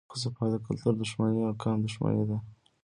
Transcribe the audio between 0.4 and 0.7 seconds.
د